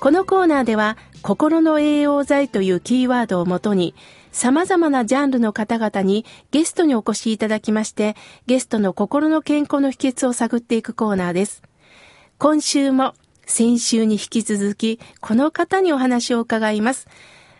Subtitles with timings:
[0.00, 3.94] このコーナーでは、心の栄養剤というキーワードをもとに、
[4.32, 11.62] 様々なジャンルの方々にゲストにお越しいただきまして、ゲストの心の健康の秘訣を探っていくコーナーです。
[12.38, 13.14] 今週も
[13.46, 17.06] 先週に引き続き、この方にお話を伺います。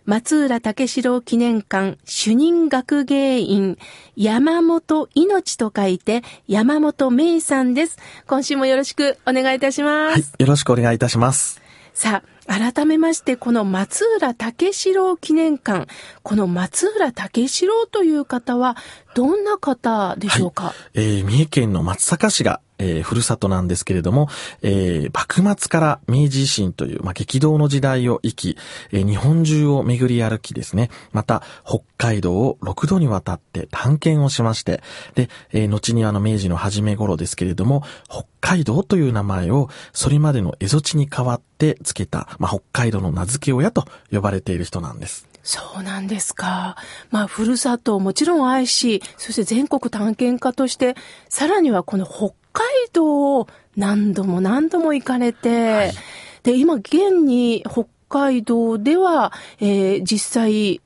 [0.05, 3.79] 松浦武四郎記念館主任学芸員
[4.17, 7.97] 山本命と書いて山本芽さんです。
[8.27, 10.13] 今週もよろしくお願いいたします。
[10.13, 11.63] はい、よろしくお願いいたします。
[11.95, 15.87] さあ、改めまして、この松浦武四郎記念館、
[16.23, 18.77] この松浦武四郎という方は、
[19.15, 24.29] どんな方でしょうか、はい、えー、三重県の松阪市がえー、ふるさとなんですけれども、
[24.63, 28.59] えー、幕末から明治維新という、まあ、激動の時代を生き、
[28.93, 34.83] えー、日本中を巡り歩きですね、また、北海道を6度にわたって探検をしまして、
[35.15, 45.27] で、えー、後にあの明治の初め頃ですけれども、北海道という名前を、それまでの蝦夷地に代わって付けた、まあ、北海道の名付け親と呼ばれている人なんです。
[45.45, 46.77] そうなんですか。
[47.11, 50.97] まあ、ふるさとをもちろん愛し、そして全国探検家として、
[51.29, 52.35] さらにはこの北
[52.95, 55.93] 道を何度も何度も行かれて、はい、
[56.43, 60.81] で、今現に北海道では、えー、実際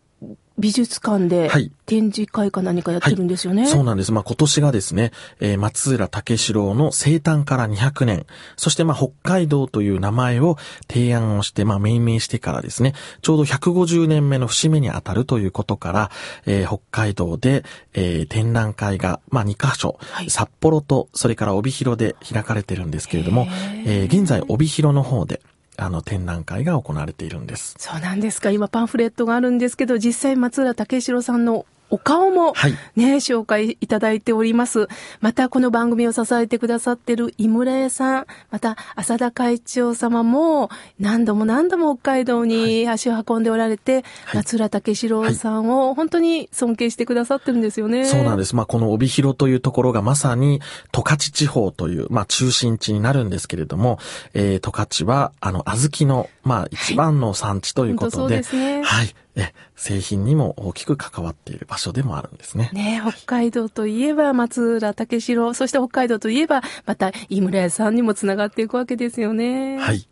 [0.59, 1.51] 美術館で
[1.87, 3.63] 展示会か何かやってるんですよね。
[3.63, 3.71] はい。
[3.71, 4.13] はい、そうなんです。
[4.13, 10.57] まあ今年がですね、えー、松浦武四郎の生誕から200年、そしてまあ北海道という名前を
[10.89, 16.11] 提案をして、まあ命名してからですね、ちょうど150年目の節目にあたるということから、
[16.47, 17.65] えー、北海道で、
[17.95, 23.47] えー、展覧会が、まあ2カ所、はい、札幌とそれから帯広で開かれてるんですけれども、
[23.87, 25.41] えー、現在帯広の方で、
[25.81, 27.77] あの展覧会が行われているんです。
[27.79, 28.51] そうなんですか。
[28.51, 32.53] 今パンフレットがあるんですけど、実際松浦武四郎さんのお顔も
[32.97, 34.89] ね、はい、紹介いただいております。
[35.21, 48.05] またこの番組を支えてくださっている井村屋さん、また浅田会長様も何度も何度も北海道に足を運んでおられて、はい、松浦武四郎さんを本当に尊敬してくださってるんですよね。
[48.05, 48.55] そうなんです。
[48.55, 50.61] まあこの帯広というところがまさに
[50.93, 53.99] 十勝地方という、まあ中心地になるんですけれども、
[54.35, 58.83] えー、十勝はあの小豆の、まあ一番の産地ということで、はい、ね。
[58.83, 59.15] はい。
[59.39, 62.71] え製品にも大きく関わっている場所でもあるんですね。
[62.73, 69.79] ね北海道といえば松浦武四郎、そして北海道といえばまた井村屋さんにもつながっていくわけですよね。
[69.79, 70.07] はい。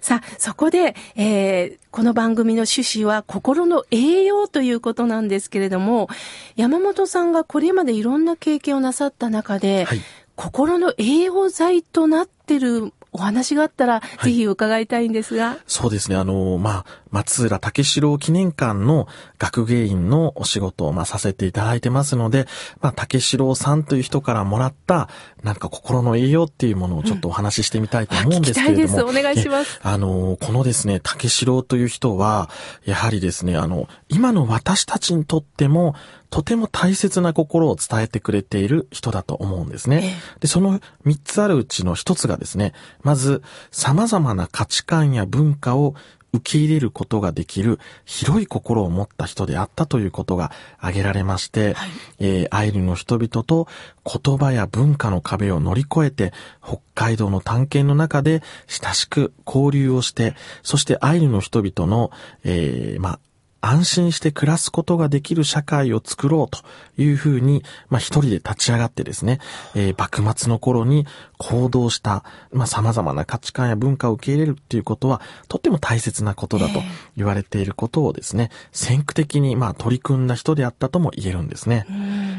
[0.00, 6.08] さあ、そこで、えー、この番組の趣旨は心の栄養ということなんですけれども、
[6.56, 10.00] 山本さんがこれまでいろんな経験をなさった中で、はい、
[10.34, 15.56] 心の栄養剤となってるお話があったら、ぜひ伺いたいんですが。
[15.66, 16.16] そうですね。
[16.16, 22.46] あの、まあ、松浦武四郎記念館の学芸員のお仕事を、まあ、させていただいてますので、
[22.82, 25.08] まあ、武四郎さんという人からもらった、
[25.42, 29.04] なんか心の栄養っていうものをちょっとお話ししてみたいと思うんですけれども。
[29.08, 29.80] うん、お願いします。
[29.82, 32.50] あの、このですね、武四郎という人は、
[32.84, 35.94] やはりですね、あの、今の私たちにとっても、
[36.30, 40.14] とても大切な心を伝えてくれている人だと思うんですね。
[40.40, 42.72] で、その三つあるうちの一つがですね、
[43.02, 45.94] まず、様々な価値観や文化を
[46.36, 53.68] 受け入れることができる広い心を持った人であったということが挙げられまして、はい、えー、アイヌの人々と
[54.04, 56.32] 言葉や文化の壁を乗り越えて、
[56.62, 62.10] 北海道の探検の中で親しく交流をして、そしてアイヌの人々の、
[62.44, 63.20] えー、まあ、
[63.60, 66.60] 安心して暮らすことができる社会を作ろうと
[67.02, 69.40] いうふうに、まあ一人で立ち上がってですね、
[69.74, 71.06] えー、幕末の頃に
[71.38, 76.80] 行動した、まあ様々な価値観や文化を受け入れるっていうことは、とっても大切なことだと
[77.16, 81.86] 言われていることをですね、先駆的にまあ取り組んだ人であったとも言えるんですね。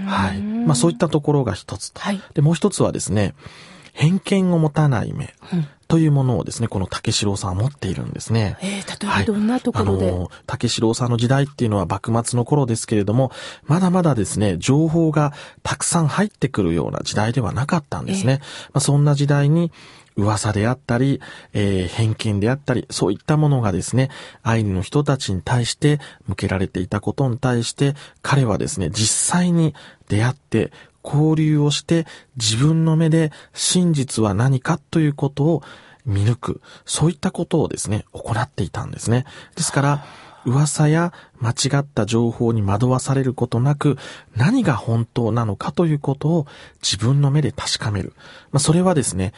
[0.08, 0.42] はい。
[0.42, 2.00] まあそういったところが一つと。
[2.00, 3.34] はい、で、もう一つはですね、
[3.94, 5.34] 偏見を持たない目。
[5.52, 8.58] うんというものをですね、この竹四郎さんは持っているんですね。
[8.62, 13.32] えー、例えばどんなところで、はい、あの、竹四郎さんの時代っていうのは幕末の頃ですけれども、
[13.64, 18.34] まだまだですね、情報がたくさん入ってくるような時代ではなかったんですね。
[18.34, 18.46] えー、ま
[18.76, 19.72] あ、そんな時代に、
[20.18, 21.22] 噂であったり、
[21.54, 24.10] えー、偏見であったり、そういったものがですね、
[24.42, 27.94] アイヌの人たちに対して向けられていたことに対して、
[28.24, 29.76] 彼はですね、実際に
[30.10, 30.72] 出会って、
[31.08, 32.06] 交流をして
[32.36, 35.64] 自分の目で真実は何かということを
[36.06, 39.26] 見抜く、そういったことをですね、行っていたんですね。
[39.56, 40.06] ですから、
[40.46, 41.12] 噂や
[41.42, 43.98] 間違った情報に惑わされることなく、
[44.36, 46.48] 何が本当なのかということを
[46.82, 48.14] 自分の目で確かめる。
[48.52, 49.34] まあ、それはですね、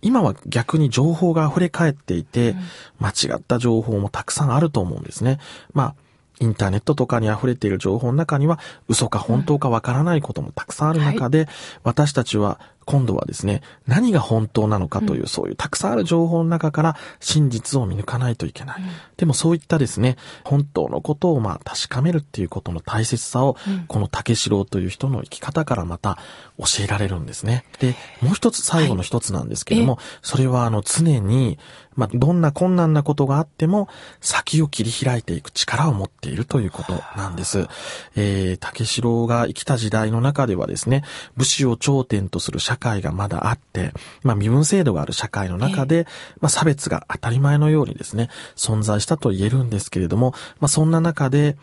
[0.00, 2.54] 今は逆に情報が溢れ返っていて、
[3.00, 5.40] 間違った情報もたくさんあると思うんですね。
[5.72, 5.94] まあ、
[6.40, 8.58] インターネットとかに溢れている情報の中には
[8.88, 11.48] 嘘か本当かわからないこともたくさんある中で、
[11.82, 18.82] 私たちは今度はですね、何が本当なのかという、そういうたくさんある情報の中から真実を見抜かないといけない。
[19.16, 23.56] でもそういったですね、本当のことをまあ確かめるっていうことの大切さを、
[23.88, 26.18] この竹四郎という人の生き方からまた
[26.58, 27.64] 教えられるんですね。
[27.80, 31.58] で、もう一つ最後の一つなんですけども、それはあの常に、
[31.96, 33.88] まあ、どんな困難なことがあっても、
[34.20, 37.68] 先を切り開いていく力を持っているということなんです。
[38.16, 41.04] えー、竹四郎が生きた時代の中ではですね、
[41.36, 43.92] 武士を頂点とする社会がまだあって、
[44.22, 46.06] まあ、身分制度がある社会の中で、
[46.40, 51.56] まあ、差別が当たり前のようにですね、存在したと言えるんですけれども、まあ、そんな中で、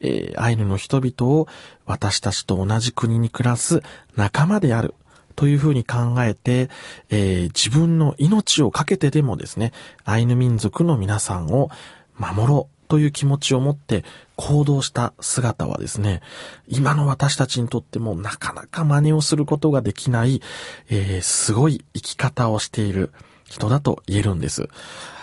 [0.00, 1.48] えー、アイヌの人々を
[1.86, 3.82] 私たちと同じ国に暮らす
[4.16, 4.94] 仲間である
[5.34, 6.68] というふうに考えて、
[7.10, 9.72] えー、自分の命を懸けてでもですね、
[10.04, 11.70] アイヌ民族の皆さんを
[12.16, 14.04] 守ろうという気持ちを持って
[14.36, 16.22] 行動した姿はですね、
[16.66, 20.40] 今の私たちにとってもなかなか真似をすることができない、
[20.88, 23.12] えー、すごい生き方をしている
[23.48, 24.68] 人だと言えるんです。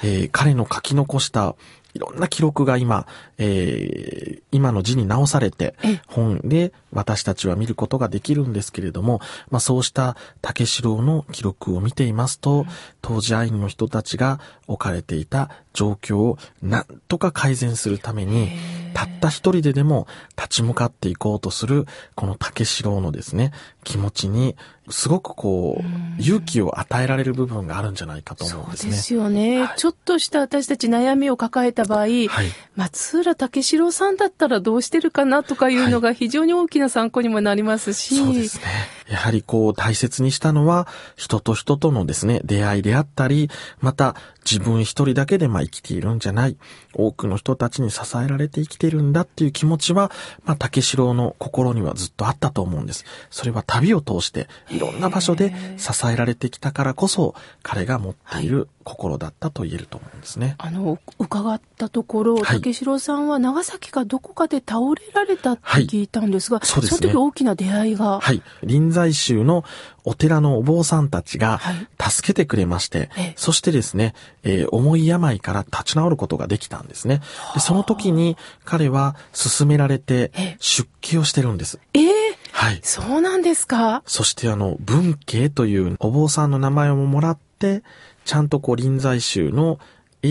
[0.03, 1.55] えー、彼の書き残した
[1.95, 3.07] いろんな記録が今、
[3.37, 5.75] えー、今の字に直されて、
[6.07, 12.65] 本で私たちは見ることができるんですけれども、まあそうした竹四郎の記録を見ていますと、
[13.01, 18.49] 当時アイヌの人たちが置かれていた状況をなんとか改善するために、
[18.93, 20.07] たった一人ででも
[20.37, 23.51] 立ち向かっていこうとする、この竹四郎のですね、
[23.83, 24.55] 気持ちに、
[24.89, 28.83] すごくこう、勇気を与えられる部分があるんじゃないかと思うんですね。
[28.83, 32.29] そうですよね、はい、ちょっとした私たち悩みを抱えた場合、はい、
[32.75, 38.17] 松浦竹四郎さんだったらどうしてるかなとかいうのが非常に大きな参考にもなりますし。
[38.17, 38.63] そうですね。
[39.09, 43.49] やはりこう大切にしたのは、人と人とのですね、出会いであったり、
[43.79, 44.15] また
[44.49, 46.57] 自分一人だけでまあ生きているんじゃない。
[46.93, 50.11] 多くの人たちに支えられて生きているんだっていう気持ちは、
[50.43, 53.05] まあ竹四郎の心にはずっとあったと思うんです。
[53.29, 60.55] それは旅を通していろんな場所で支えられてきたからこそ、彼が持っている心だったと言えると思うんですね。
[60.59, 66.97] あの、伺ったところ、はい、竹四郎さんは長崎かどこかで倒れられたって聞いたんですが、はい、そうですね。
[66.99, 68.19] その時大きな出会いが。
[68.19, 68.41] はい。
[68.63, 69.63] 臨済宗の
[70.03, 71.61] お寺のお坊さんたちが
[71.99, 77.21] 助けてくれまして、はい、そしてですね、えー、重い病から立ち直ることができたんですね。
[77.53, 81.79] でその時に彼は勧められて出家をしてるんです。
[81.93, 82.03] えー
[82.51, 82.79] はい。
[82.83, 84.01] そうなんですか？
[84.05, 87.83] そしてあの、文慶というお坊さんの名前をもらって、
[88.23, 89.77] ちゃんとこう臨済宗の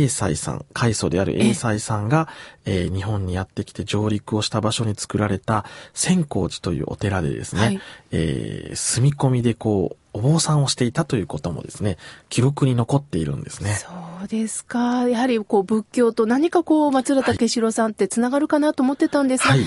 [0.03, 2.29] 英才さん、開祖である英才さんが、
[2.65, 7.81] えー、日本にやってきて上陸をした場所に作られた千光寺というお寺でですね、はい、
[8.13, 11.99] えー、住み込みでこう、お坊さんをしていたということもですね、
[12.29, 13.75] 記録に残っているんですね。
[13.75, 13.89] そ
[14.25, 15.09] うですか。
[15.09, 19.67] やはりこう仏教と何かこう松浦武四郎さんってつながるかなと思ってたんですが、はい、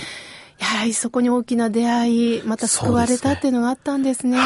[0.60, 4.38] やはりそこに大きな出会い、また救われたっていうのがあったんですね。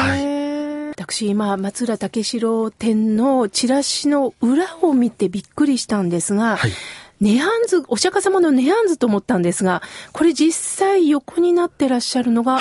[0.92, 6.72] 私今、松浦武四郎展のチラシの裏を見てびっくりしたんですが、はい。
[7.18, 9.80] ネハンズ、お釈迦様のネハンズと思ったんですが、
[10.12, 12.60] これ実際横になってらっしゃるのが、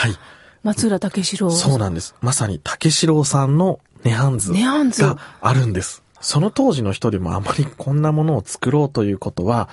[0.63, 2.15] 松浦武四郎、はい、そうなんです。
[2.21, 6.01] まさに武四郎さんのネハンズがあるんです。
[6.21, 9.67] その当時の人でもあまりこんなものを作ろうということは、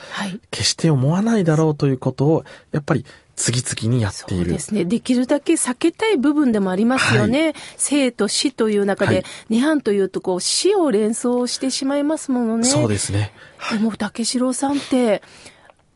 [0.51, 3.07] 決して思わないだろうということを、やっぱり
[3.39, 4.45] 次々にやっている。
[4.45, 4.85] そうですね。
[4.85, 7.43] できるだけ避けたい部分でもありますよね。
[7.43, 12.65] はい、生と死という中で、はい、涅槃というとこう死を連想してしまいますものね。
[12.65, 13.33] そうですね。
[13.71, 15.23] でも竹四郎さんって、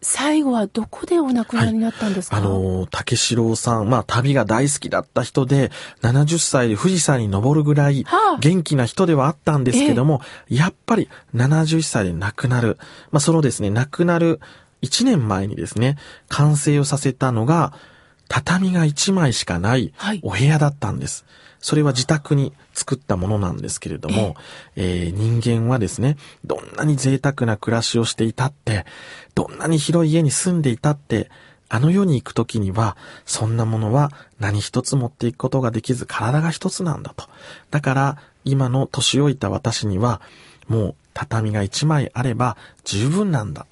[0.05, 5.71] 最後はどこでお亡くなりになったんですか、はい、あの、竹四郎さん、まあ旅が大好きだった人で、
[6.03, 8.05] 70歳で富士山に登るぐらい
[8.41, 12.79] 元気な人ではあったんですけども、はあ、やっぱり71歳で亡くなる。
[13.13, 14.41] まあそのですね、亡くなる
[14.83, 15.97] 1年前にですね、
[16.29, 17.73] 完成をさせたのが、
[18.29, 21.25] 畳が1枚しかないお部屋だったんです。
[21.27, 24.37] はい、それは自宅に作ったものなんですけれども、
[24.75, 28.87] えー、人間はですね、どんなに贅沢な暮らしをしていたって、
[29.35, 31.31] どんなに広い家に住んでいたって、
[31.69, 37.29] あの世に行くときには、そんなものは何一つ持っていくことができず体が一つなんだと。
[37.71, 40.21] だから、今の年老いた私には、
[40.69, 43.67] もう畳が一枚あれば十分なんだ。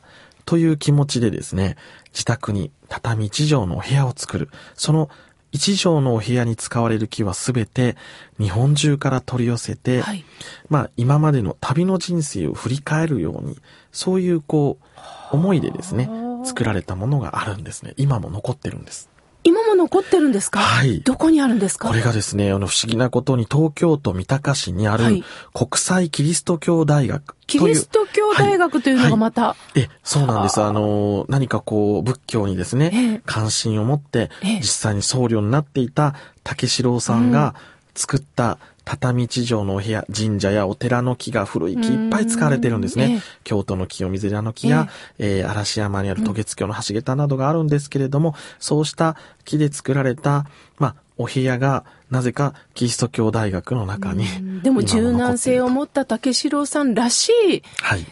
[0.50, 1.76] という気持ちでですね、
[2.06, 4.50] 自宅に畳一畳のお部屋を作る。
[4.74, 5.08] その
[5.52, 7.96] 一畳のお部屋に使われる木はすべて
[8.40, 10.24] 日本中から取り寄せて、はい、
[10.68, 13.60] まあ今までの旅の人生を振り返るように、
[13.92, 16.10] そういうこう、思いでですね、
[16.44, 17.94] 作られたものがあるんですね。
[17.96, 19.08] 今も残ってるんです。
[19.42, 20.60] 今も残ってるんですか？
[20.60, 21.00] はい。
[21.00, 21.88] どこにあるんですか？
[21.88, 25.24] これがですね、あの、不思議なことに東京都三鷹市にあるはい。
[25.54, 27.36] 国際キリスト教大学。
[27.46, 30.60] キリスト教大学というのがまた、え、そうなんです。
[30.60, 30.70] あ。
[30.70, 33.22] の、何かこう、仏教にですね、ええ。
[33.24, 34.60] 関心を持って、ええ。
[34.60, 37.54] 実際に僧侶になっていた竹四郎さんが
[37.94, 38.58] 作った
[38.90, 43.04] 畳地上のお部屋、神社やお寺の木が古い木いっぱい使われてるんですね。
[43.04, 50.46] うんええ京都の清水寺の木や、えー嵐山にある渡月橋の橋桁などがあるんですけれども、そうした木で作られた、
[50.78, 54.26] まあ、お部屋が、なぜかキリスト教大学の中に。
[54.62, 58.06] でも柔軟性を持った竹四郎さんらしい、はい。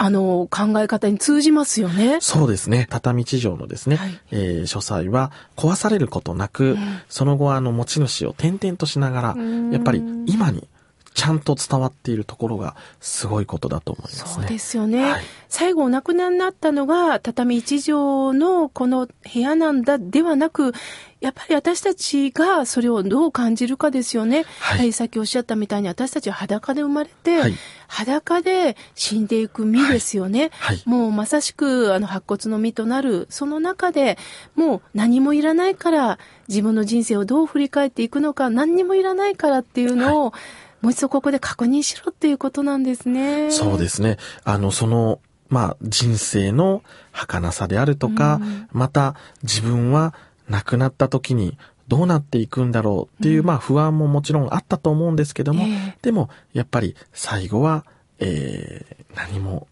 [0.00, 2.18] あの、考え方に通じますよね。
[2.20, 2.86] そうですね。
[2.88, 6.76] 畳地上のですね、はいえー書斎は壊されることなく、
[7.08, 10.68] その後あの持ち主を転々としながら、んやっぱり今に
[11.18, 14.28] ちゃんと伝わっているところがすごいことだと思いますね。
[14.34, 15.02] そうですよね。
[15.02, 20.74] はい最後お亡くなりになったのが畳一畳のこの部屋なんだではなく、
[21.20, 24.44] やっぱり私たちがそれをどう感じるかですよね。
[24.60, 27.54] はいはい、さっきおっしゃったみたいに私たちは裸で生まれて、はい
[27.90, 30.50] 裸で死んでいく身ですよね。
[30.58, 34.18] はいもうまさしくあの白骨の身となる、その中で
[34.54, 40.34] もう何もいらないから自分の人生をどう振り返っていくのか、何にもいらないからっていうのを、
[40.80, 43.50] もう一度ここで確認しろっていうことなんですね。
[43.50, 44.16] そうですね。
[44.44, 48.40] あの、その、まあ、人生の儚さであるとか、
[48.72, 50.14] また自分は
[50.48, 51.56] 亡くなった時に
[51.88, 55.98] どうなっていくんだろうっていう、まあ不安ももちろんあったと思うんですけども、ええ。
[56.02, 57.84] でもやっぱり最後は、
[58.18, 59.66] えー何も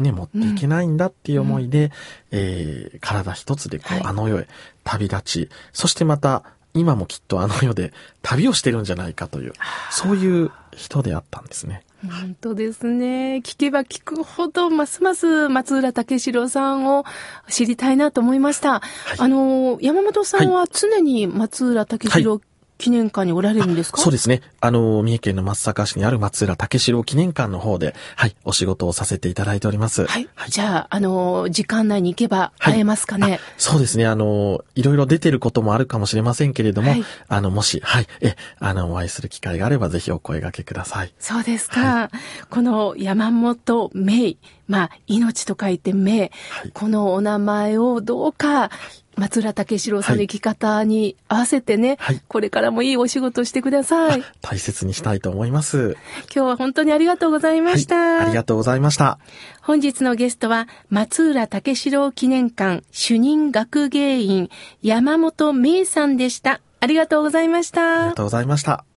[0.00, 1.92] ね、持っていけないんだっていう思いで、
[2.30, 4.02] えー体一つでこう、はい。
[4.04, 4.48] あの世へ
[4.82, 6.42] 旅立ち、そしてまた
[6.74, 9.52] 今もきっとあの世で旅をしてるんじゃないかという、
[9.90, 11.82] そういう人であったんですね。
[12.06, 13.42] 本当ですね。
[13.44, 17.04] 聞けば聞くほど、ますます松浦武四郎さんを
[17.48, 18.82] 知りたいなと思いました。
[19.18, 22.40] あの、山本さんは常に松浦武四郎
[22.78, 24.40] 記念館におられるんですか、そうですね。
[24.60, 30.06] あの、三重県の松阪市にある松浦武四郎記念館の方で、はい、お仕事をさせていただいております。
[30.06, 30.28] はい。
[30.48, 33.40] じゃあ、あの、時間内に行けば会えますかね？
[33.42, 34.06] あそうですね。
[34.06, 41.12] あの、いろいろ出てることもあるかもしれませんけれども、はいあの、もし、はい、え、あの、お会いする機会があれば、ぜひお声掛けください。
[41.18, 42.10] そうですか。
[42.48, 44.36] この山本芽衣、
[44.68, 48.70] まあ、命と書いて芽、はいこのお名前をどうか、
[49.16, 54.22] 松浦武四郎さんの生き方に合わせてね、はいこれからもいいお仕事してください。
[54.42, 55.96] 大切にしたいと思います。
[56.34, 57.96] 今日は本当にありがとうございました。
[57.96, 59.18] はい、ありがとうございました。
[59.62, 64.50] 本日のゲストは、松浦武四郎記念館主任学芸員、
[64.82, 66.60] 山本芽衣さんでした。
[66.80, 68.14] ありがとうございましたありが。
[68.14, 68.87] とうございました。